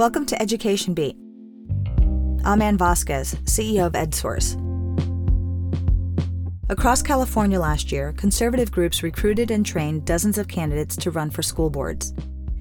[0.00, 1.14] Welcome to Education Beat.
[2.42, 4.56] I'm Ann Vasquez, CEO of EdSource.
[6.70, 11.42] Across California last year, conservative groups recruited and trained dozens of candidates to run for
[11.42, 12.14] school boards.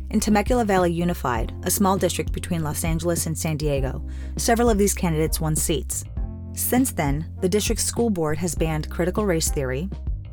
[0.10, 4.78] In Temecula Valley Unified, a small district between Los Angeles and San Diego, several of
[4.78, 6.04] these candidates won seats.
[6.52, 9.90] Since then, the district's school board has banned critical race theory,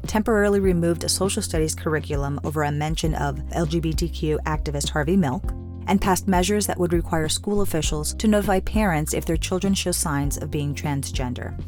[0.09, 5.53] temporarily removed a social studies curriculum over a mention of LGBTQ activist Harvey Milk,
[5.87, 9.93] and passed measures that would require school officials to notify parents if their children show
[9.93, 11.59] signs of being transgender.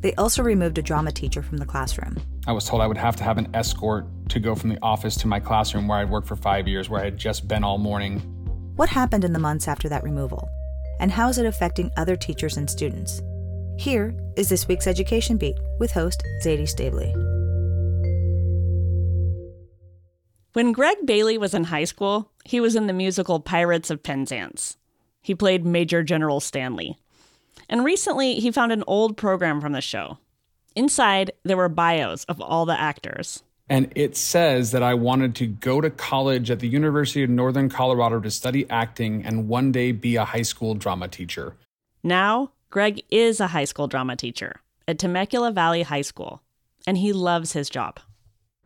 [0.00, 2.16] They also removed a drama teacher from the classroom.
[2.46, 5.16] I was told I would have to have an escort to go from the office
[5.16, 7.78] to my classroom where I'd worked for five years, where I had just been all
[7.78, 8.20] morning.
[8.76, 10.48] What happened in the months after that removal?
[11.00, 13.20] And how is it affecting other teachers and students?
[13.78, 17.29] Here is this week's Education Beat with host Zaidee Stavely.
[20.52, 24.76] When Greg Bailey was in high school, he was in the musical Pirates of Penzance.
[25.22, 26.98] He played Major General Stanley.
[27.68, 30.18] And recently, he found an old program from the show.
[30.74, 33.44] Inside, there were bios of all the actors.
[33.68, 37.68] And it says that I wanted to go to college at the University of Northern
[37.68, 41.54] Colorado to study acting and one day be a high school drama teacher.
[42.02, 44.56] Now, Greg is a high school drama teacher
[44.88, 46.42] at Temecula Valley High School,
[46.88, 48.00] and he loves his job.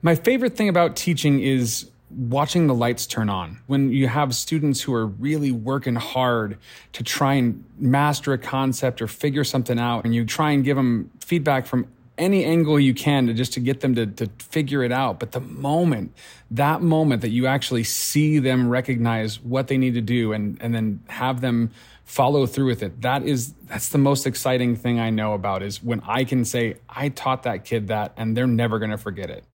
[0.05, 3.61] My favorite thing about teaching is watching the lights turn on.
[3.69, 6.59] When you have students who are really working hard
[6.93, 10.77] to try and master a concept or figure something out, and you try and give
[10.77, 11.87] them feedback from
[12.19, 15.19] any angle you can to just to get them to, to figure it out.
[15.19, 16.13] But the moment,
[16.51, 20.75] that moment that you actually see them recognize what they need to do and, and
[20.75, 21.71] then have them
[22.05, 25.83] follow through with it, that is, that's the most exciting thing I know about is
[25.83, 29.31] when I can say, I taught that kid that and they're never going to forget
[29.31, 29.45] it.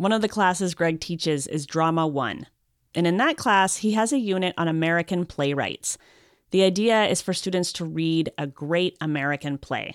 [0.00, 2.46] One of the classes Greg teaches is Drama 1.
[2.94, 5.98] And in that class, he has a unit on American playwrights.
[6.52, 9.94] The idea is for students to read a great American play.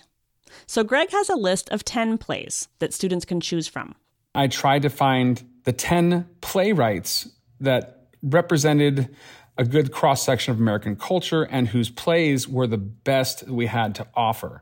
[0.67, 3.95] So Greg has a list of 10 plays that students can choose from.
[4.35, 7.27] I tried to find the 10 playwrights
[7.61, 9.09] that represented
[9.57, 13.95] a good cross section of American culture and whose plays were the best we had
[13.95, 14.61] to offer.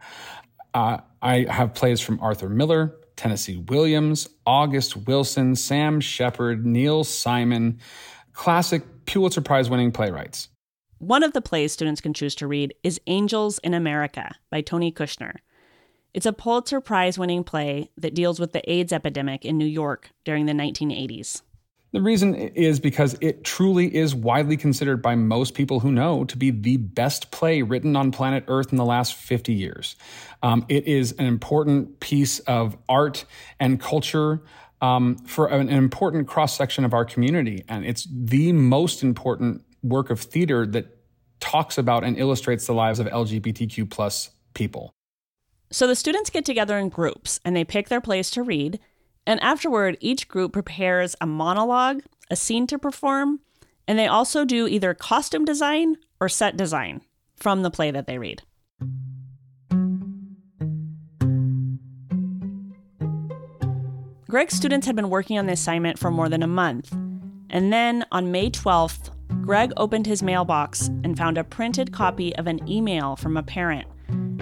[0.74, 7.80] Uh, I have plays from Arthur Miller, Tennessee Williams, August Wilson, Sam Shepard, Neil Simon,
[8.34, 10.50] classic Pulitzer Prize winning playwrights.
[11.00, 14.92] One of the plays students can choose to read is Angels in America by Tony
[14.92, 15.36] Kushner.
[16.14, 20.12] It's a Pulitzer Prize winning play that deals with the AIDS epidemic in New York
[20.24, 21.42] during the 1980s.
[21.94, 26.36] The reason is because it truly is widely considered by most people who know to
[26.36, 29.96] be the best play written on planet Earth in the last 50 years.
[30.42, 33.26] Um, it is an important piece of art
[33.60, 34.42] and culture
[34.82, 37.64] um, for an, an important cross section of our community.
[37.70, 40.98] And it's the most important work of theater that
[41.40, 44.92] talks about and illustrates the lives of LGBTQ plus people.
[45.70, 48.80] So the students get together in groups and they pick their plays to read
[49.26, 53.40] and afterward, each group prepares a monologue, a scene to perform,
[53.88, 57.02] and they also do either costume design or set design
[57.36, 58.44] from the play that they read.
[64.30, 66.92] Greg's students had been working on the assignment for more than a month.
[67.52, 69.12] And then on May 12th,
[69.44, 73.88] Greg opened his mailbox and found a printed copy of an email from a parent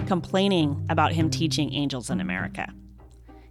[0.06, 2.72] complaining about him teaching Angels in America.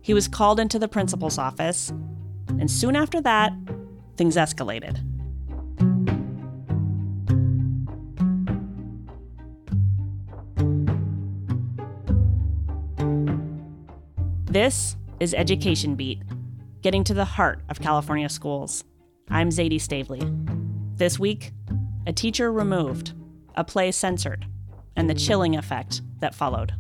[0.04, 1.94] He was called into the principal's office,
[2.48, 3.54] and soon after that,
[4.18, 5.00] things escalated.
[14.46, 16.24] This is Education Beat,
[16.82, 18.84] getting to the heart of California schools.
[19.30, 20.22] I'm Zaidee Stavely.
[20.98, 21.54] This week,
[22.06, 23.14] a teacher removed,
[23.56, 24.48] a play censored,
[24.96, 26.74] and the chilling effect that followed.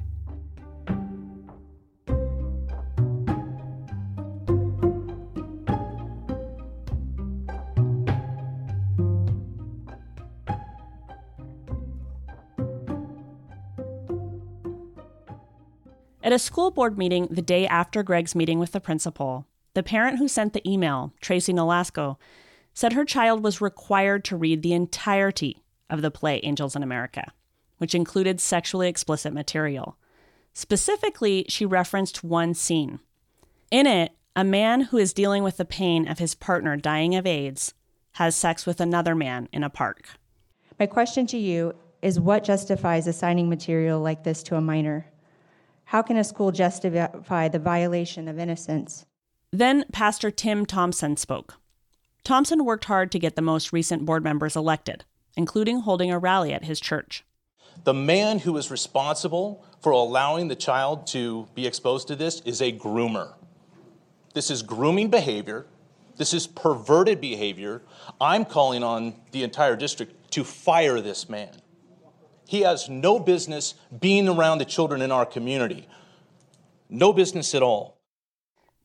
[16.32, 20.18] At a school board meeting the day after Greg's meeting with the principal, the parent
[20.18, 22.16] who sent the email, Tracy Nolasco,
[22.74, 27.34] said her child was required to read the entirety of the play Angels in America,
[27.80, 29.98] which included sexually explicit material.
[30.54, 33.02] Specifically, she referenced one scene.
[33.70, 37.28] In it, a man who is dealing with the pain of his partner dying of
[37.28, 37.74] AIDS
[38.14, 40.08] has sex with another man in a park.
[40.80, 45.11] My question to you is what justifies assigning material like this to a minor?
[45.86, 49.06] How can a school justify the violation of innocence?
[49.52, 51.56] Then Pastor Tim Thompson spoke.
[52.24, 55.04] Thompson worked hard to get the most recent board members elected,
[55.36, 57.26] including holding a rally at his church.
[57.84, 62.62] The man who is responsible for allowing the child to be exposed to this is
[62.62, 63.34] a groomer.
[64.34, 65.66] This is grooming behavior.
[66.18, 67.82] This is perverted behavior.
[68.20, 71.61] I'm calling on the entire district to fire this man.
[72.52, 75.88] He has no business being around the children in our community.
[76.90, 78.02] No business at all.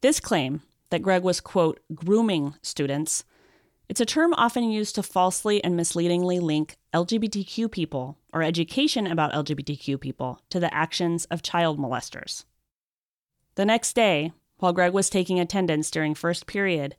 [0.02, 3.24] This claim that Greg was, quote, grooming students,
[3.88, 9.32] it's a term often used to falsely and misleadingly link LGBTQ people or education about
[9.32, 12.44] LGBTQ people to the actions of child molesters.
[13.56, 16.94] The next day, while Greg was taking attendance during first period,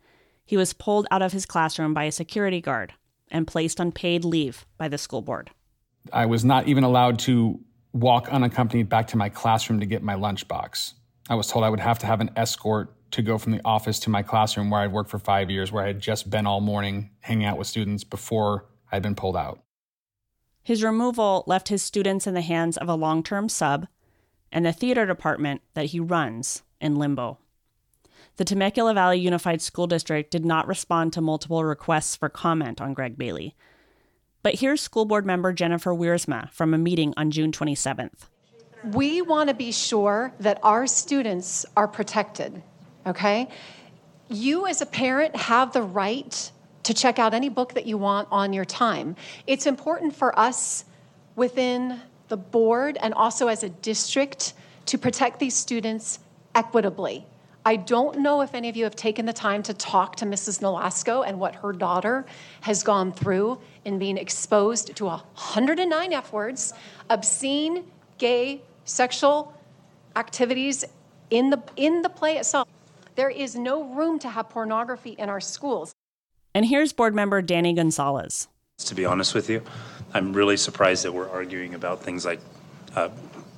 [0.45, 2.91] he was pulled out of his classroom by a security guard
[3.31, 5.51] and placed on paid leave by the school board.
[6.13, 7.59] I was not even allowed to
[7.94, 10.94] walk unaccompanied back to my classroom to get my lunchbox.
[11.30, 14.00] I was told I would have to have an escort to go from the office
[14.00, 16.62] to my classroom where I'd worked for five years, where I had just been all
[16.62, 19.62] morning hanging out with students before I'd been pulled out.
[20.63, 23.88] His removal left his students in the hands of a long term sub
[24.51, 27.39] and the theater department that he runs in limbo.
[28.36, 32.94] The Temecula Valley Unified School District did not respond to multiple requests for comment on
[32.94, 33.56] Greg Bailey.
[34.47, 38.29] But here's school board member Jennifer Wiersma from a meeting on June 27th.
[38.94, 42.63] We want to be sure that our students are protected,
[43.05, 43.49] okay?
[44.29, 46.49] You, as a parent, have the right
[46.83, 49.17] to check out any book that you want on your time.
[49.47, 50.85] It's important for us
[51.35, 54.53] within the board and also as a district
[54.85, 56.19] to protect these students
[56.55, 57.27] equitably.
[57.67, 60.61] I don't know if any of you have taken the time to talk to Mrs.
[60.61, 62.25] Nolasco and what her daughter
[62.61, 66.74] has gone through in being exposed to 109 F words,
[67.10, 67.86] obscene,
[68.18, 69.54] gay, sexual
[70.18, 70.84] activities
[71.30, 72.68] in the, in the play itself.
[73.16, 75.94] There is no room to have pornography in our schools.
[76.54, 78.50] And here's board member Danny Gonzalez.
[78.80, 79.63] To be honest with you,
[80.13, 82.42] I'm really surprised that we're arguing about things like
[82.94, 83.10] uh,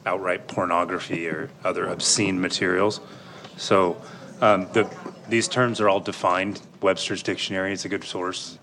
[0.05, 3.01] outright pornography or other obscene materials.
[3.57, 3.99] So
[4.41, 4.87] um, the,
[5.27, 6.61] these terms are all defined.
[6.81, 8.59] Webster's dictionary is a good source.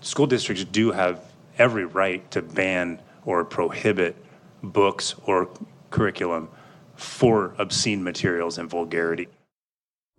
[0.00, 1.20] School districts do have
[1.58, 4.16] every right to ban or prohibit
[4.62, 5.48] books or
[5.90, 6.48] curriculum
[6.94, 9.28] for obscene materials and vulgarity.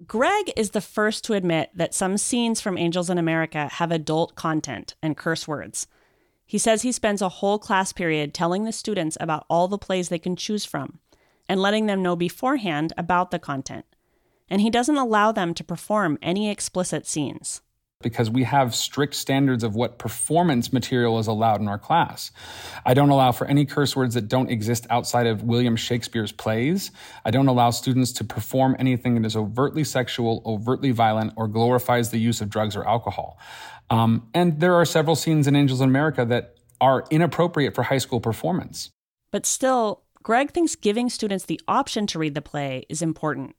[0.06, 4.35] Greg is the first to admit that some scenes from Angels in America have adult
[4.35, 5.88] content and curse words.
[6.45, 10.09] He says he spends a whole class period telling the students about all the plays
[10.09, 11.00] they can choose from
[11.50, 13.85] and letting them know beforehand about the content.
[14.50, 17.62] And he doesn't allow them to perform any explicit scenes
[18.01, 22.31] because we have strict standards of what performance material is allowed in our class.
[22.85, 26.91] I don't allow for any curse words that don't exist outside of William Shakespeare's plays.
[27.25, 32.11] I don't allow students to perform anything that is overtly sexual, overtly violent, or glorifies
[32.11, 33.39] the use of drugs or alcohol.
[33.89, 37.97] Um, and there are several scenes in Angels in America that are inappropriate for high
[37.97, 38.91] school performance.
[39.31, 43.55] But still, Greg thinks giving students the option to read the play is important.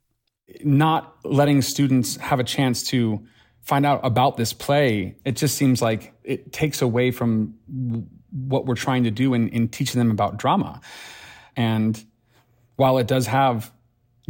[0.62, 3.26] Not letting students have a chance to
[3.62, 7.55] find out about this play, it just seems like it takes away from
[8.31, 10.81] what we're trying to do in, in teaching them about drama.
[11.56, 12.02] And
[12.76, 13.72] while it does have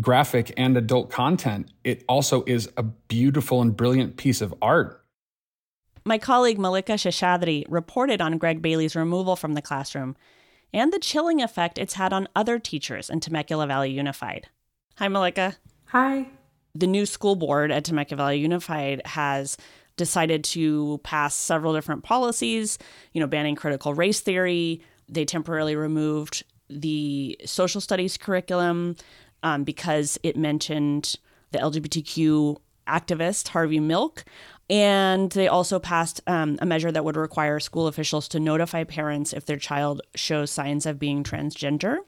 [0.00, 5.04] graphic and adult content, it also is a beautiful and brilliant piece of art.
[6.04, 10.16] My colleague Mallika Seshadri reported on Greg Bailey's removal from the classroom
[10.72, 14.48] and the chilling effect it's had on other teachers in Temecula Valley Unified.
[14.96, 15.56] Hi, Mallika.
[15.86, 16.28] Hi
[16.78, 19.56] the new school board at Temecula Valley Unified has
[19.96, 22.78] decided to pass several different policies,
[23.12, 24.80] you know, banning critical race theory.
[25.08, 28.96] They temporarily removed the social studies curriculum
[29.42, 31.16] um, because it mentioned
[31.50, 34.24] the LGBTQ activist Harvey Milk.
[34.70, 39.32] And they also passed um, a measure that would require school officials to notify parents
[39.32, 41.98] if their child shows signs of being transgender.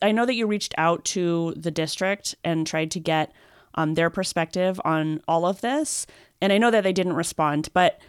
[0.00, 3.32] I know that you reached out to the district and tried to get
[3.74, 6.06] um, their perspective on all of this.
[6.40, 8.00] And I know that they didn't respond, but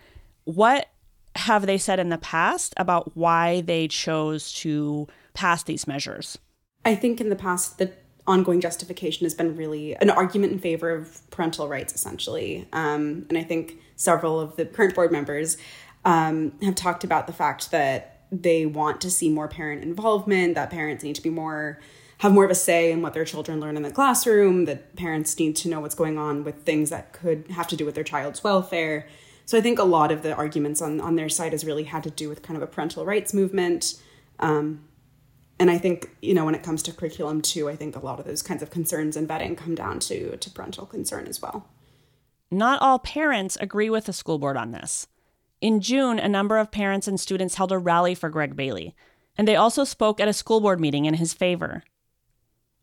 [0.43, 0.89] what
[1.35, 6.37] have they said in the past about why they chose to pass these measures?
[6.85, 7.91] I think in the past, the
[8.27, 12.67] ongoing justification has been really an argument in favor of parental rights, essentially.
[12.73, 15.57] Um, and I think several of the current board members
[16.05, 20.69] um, have talked about the fact that they want to see more parent involvement, that
[20.69, 21.79] parents need to be more
[22.19, 25.37] have more of a say in what their children learn in the classroom, that parents
[25.39, 28.03] need to know what's going on with things that could have to do with their
[28.03, 29.07] child's welfare.
[29.45, 32.03] So I think a lot of the arguments on, on their side has really had
[32.03, 33.99] to do with kind of a parental rights movement.
[34.39, 34.83] Um,
[35.59, 38.19] and I think, you know, when it comes to curriculum too, I think a lot
[38.19, 41.67] of those kinds of concerns and vetting come down to, to parental concern as well.
[42.51, 45.07] Not all parents agree with the school board on this.
[45.61, 48.95] In June, a number of parents and students held a rally for Greg Bailey,
[49.37, 51.83] and they also spoke at a school board meeting in his favor.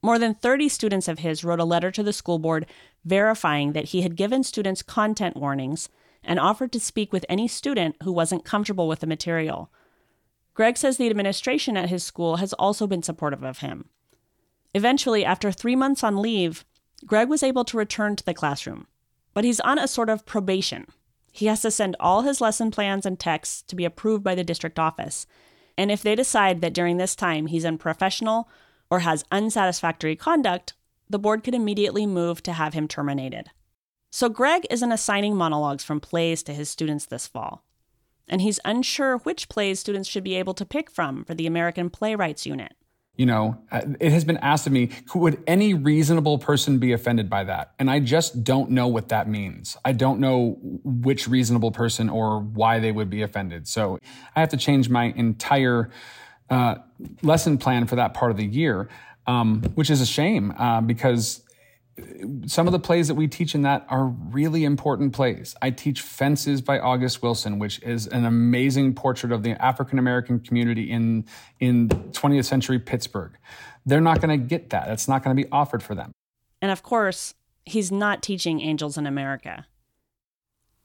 [0.06, 2.66] More than 30 students of his wrote a letter to the school board
[3.04, 5.88] verifying that he had given students content warnings
[6.22, 9.68] and offered to speak with any student who wasn't comfortable with the material.
[10.54, 13.86] Greg says the administration at his school has also been supportive of him.
[14.74, 16.64] Eventually, after three months on leave,
[17.04, 18.86] Greg was able to return to the classroom,
[19.34, 20.86] but he's on a sort of probation.
[21.32, 24.44] He has to send all his lesson plans and texts to be approved by the
[24.44, 25.26] district office.
[25.76, 28.48] And if they decide that during this time he's unprofessional
[28.90, 30.74] or has unsatisfactory conduct,
[31.08, 33.50] the board could immediately move to have him terminated.
[34.10, 37.64] So Greg isn't assigning monologues from plays to his students this fall.
[38.28, 41.90] And he's unsure which plays students should be able to pick from for the American
[41.90, 42.74] Playwrights Unit.
[43.16, 47.30] You know, uh, it has been asked of me, would any reasonable person be offended
[47.30, 47.72] by that?
[47.78, 49.76] And I just don't know what that means.
[49.84, 53.68] I don't know which reasonable person or why they would be offended.
[53.68, 53.98] So
[54.34, 55.88] I have to change my entire
[56.50, 56.76] uh,
[57.22, 58.88] lesson plan for that part of the year,
[59.26, 61.42] um, which is a shame uh, because
[62.46, 65.54] some of the plays that we teach in that are really important plays.
[65.62, 70.40] I teach Fences by August Wilson, which is an amazing portrait of the African American
[70.40, 71.24] community in,
[71.58, 73.32] in 20th century Pittsburgh.
[73.86, 74.88] They're not going to get that.
[74.90, 76.12] It's not going to be offered for them.
[76.60, 77.34] And of course,
[77.64, 79.66] he's not teaching Angels in America.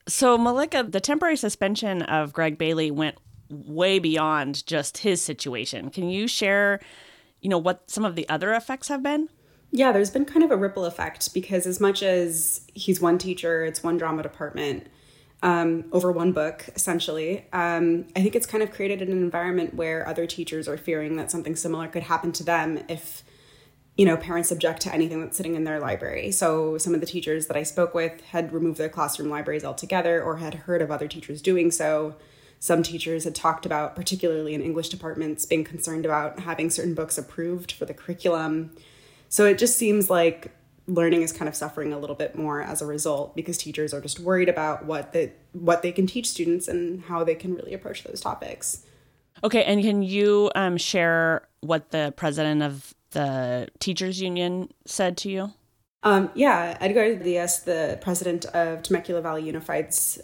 [0.08, 3.16] So, Mallika, the temporary suspension of Greg Bailey went
[3.52, 5.90] way beyond just his situation.
[5.90, 6.80] Can you share,
[7.40, 9.28] you know, what some of the other effects have been?
[9.70, 13.64] Yeah, there's been kind of a ripple effect because as much as he's one teacher,
[13.64, 14.86] it's one drama department
[15.42, 17.46] um, over one book, essentially.
[17.52, 21.30] Um, I think it's kind of created an environment where other teachers are fearing that
[21.30, 23.24] something similar could happen to them if,
[23.96, 26.30] you know, parents object to anything that's sitting in their library.
[26.30, 30.22] So some of the teachers that I spoke with had removed their classroom libraries altogether
[30.22, 32.14] or had heard of other teachers doing so.
[32.62, 37.18] Some teachers had talked about, particularly in English departments, being concerned about having certain books
[37.18, 38.70] approved for the curriculum.
[39.28, 40.52] So it just seems like
[40.86, 44.00] learning is kind of suffering a little bit more as a result because teachers are
[44.00, 47.74] just worried about what the what they can teach students and how they can really
[47.74, 48.86] approach those topics.
[49.42, 55.28] Okay, and can you um, share what the president of the teachers union said to
[55.28, 55.52] you?
[56.04, 60.20] Um, yeah, Edgar Diaz, the president of Temecula Valley Unified's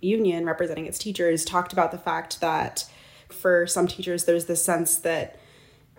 [0.00, 2.84] union representing its teachers, talked about the fact that
[3.28, 5.38] for some teachers, there's this sense that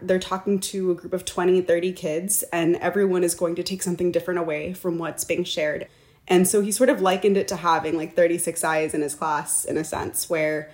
[0.01, 3.83] they're talking to a group of 20, 30 kids, and everyone is going to take
[3.83, 5.87] something different away from what's being shared.
[6.27, 9.65] And so he sort of likened it to having like 36 eyes in his class,
[9.65, 10.71] in a sense, where,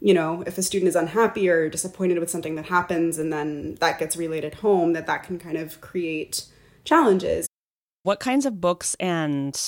[0.00, 3.76] you know, if a student is unhappy or disappointed with something that happens and then
[3.76, 6.46] that gets relayed at home, that that can kind of create
[6.84, 7.46] challenges.
[8.02, 9.58] What kinds of books and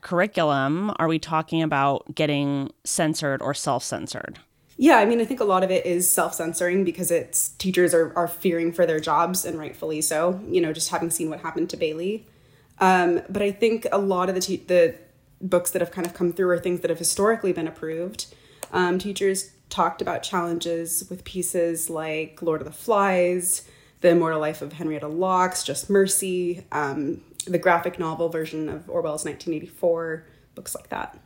[0.00, 4.38] curriculum are we talking about getting censored or self censored?
[4.76, 7.92] Yeah, I mean, I think a lot of it is self censoring because it's teachers
[7.92, 11.40] are, are fearing for their jobs and rightfully so, you know, just having seen what
[11.40, 12.26] happened to Bailey.
[12.78, 14.94] Um, but I think a lot of the, te- the
[15.40, 18.34] books that have kind of come through are things that have historically been approved.
[18.72, 23.68] Um, teachers talked about challenges with pieces like Lord of the Flies,
[24.00, 29.24] The Immortal Life of Henrietta Lacks, Just Mercy, um, the graphic novel version of Orwell's
[29.24, 31.18] 1984, books like that.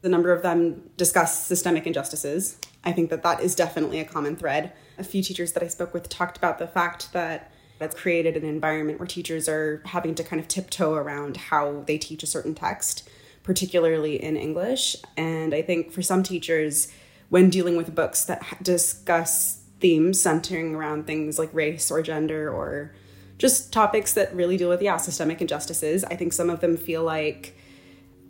[0.00, 2.58] The number of them discuss systemic injustices.
[2.84, 4.72] I think that that is definitely a common thread.
[4.96, 8.44] A few teachers that I spoke with talked about the fact that that's created an
[8.44, 12.54] environment where teachers are having to kind of tiptoe around how they teach a certain
[12.54, 13.08] text,
[13.42, 14.96] particularly in English.
[15.16, 16.92] And I think for some teachers,
[17.28, 22.94] when dealing with books that discuss themes centering around things like race or gender or
[23.38, 27.02] just topics that really deal with yeah systemic injustices i think some of them feel
[27.02, 27.56] like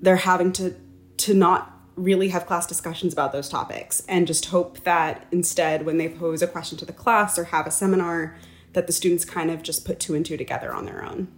[0.00, 0.74] they're having to
[1.16, 5.98] to not really have class discussions about those topics and just hope that instead when
[5.98, 8.36] they pose a question to the class or have a seminar
[8.72, 11.28] that the students kind of just put two and two together on their own.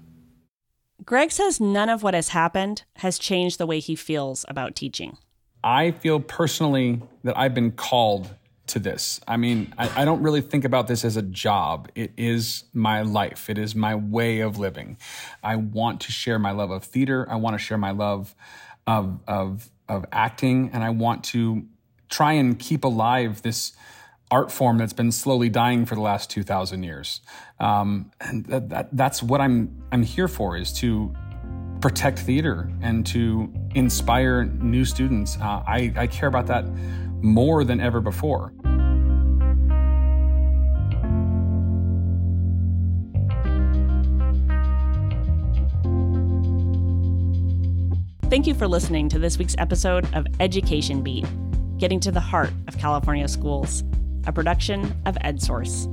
[1.04, 5.16] Greg says none of what has happened has changed the way he feels about teaching.
[5.64, 8.34] I feel personally that I've been called
[8.70, 9.20] to this.
[9.26, 11.88] I mean, I, I, don't really think about this as a job.
[11.94, 14.96] It is my life, it is my way of living.
[15.42, 18.34] I want to share my love of theater, I want to share my love
[18.86, 21.66] of, of, of acting, and I want to
[22.08, 23.72] try and keep alive this
[24.30, 27.20] art form that's been slowly dying for the last 2,000 years.
[27.58, 31.14] Um, and that, that, that's what I'm, I'm here for is to
[31.80, 35.36] protect theater and to inspire new students.
[35.36, 36.64] Uh, I, I care about that
[37.22, 38.52] more than ever before.
[48.30, 51.26] Thank you for listening to this week's episode of Education Beat.
[51.78, 53.82] Getting to the Heart of California Schools,
[54.24, 55.88] a production of EdSource.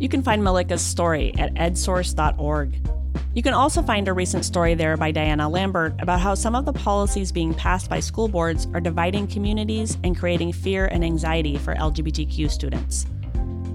[0.00, 2.88] You can find Mallika's story at edsource.org.
[3.34, 6.66] You can also find a recent story there by Diana Lambert about how some of
[6.66, 11.56] the policies being passed by school boards are dividing communities and creating fear and anxiety
[11.56, 13.06] for LGBTQ students.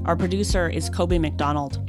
[0.05, 1.81] Our producer is Kobe McDonald.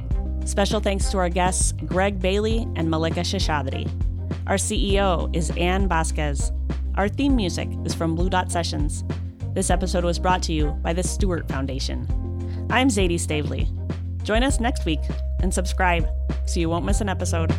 [0.47, 3.87] Special thanks to our guests, Greg Bailey and Mallika Seshadri.
[4.47, 6.51] Our CEO is Anne Vasquez.
[6.95, 9.05] Our theme music is from Blue Dot Sessions.
[9.53, 12.07] This episode was brought to you by the Stuart Foundation.
[12.71, 13.69] I'm Zaidee Stavely.
[14.23, 15.01] Join us next week
[15.41, 16.09] and subscribe
[16.47, 17.53] so you won't miss an episode.